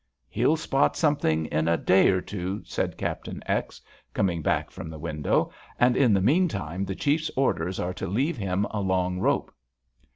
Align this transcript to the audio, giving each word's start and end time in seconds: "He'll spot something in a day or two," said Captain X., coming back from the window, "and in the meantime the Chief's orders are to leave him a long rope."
"He'll 0.29 0.57
spot 0.57 0.97
something 0.97 1.45
in 1.45 1.67
a 1.67 1.77
day 1.77 2.09
or 2.09 2.21
two," 2.21 2.63
said 2.65 2.97
Captain 2.97 3.43
X., 3.45 3.79
coming 4.15 4.41
back 4.41 4.71
from 4.71 4.89
the 4.89 4.97
window, 4.97 5.51
"and 5.79 5.95
in 5.95 6.11
the 6.11 6.21
meantime 6.21 6.85
the 6.85 6.95
Chief's 6.95 7.29
orders 7.37 7.79
are 7.79 7.93
to 7.93 8.07
leave 8.07 8.37
him 8.37 8.65
a 8.71 8.79
long 8.81 9.19
rope." 9.19 9.53